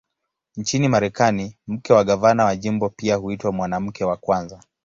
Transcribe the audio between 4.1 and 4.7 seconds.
Kwanza".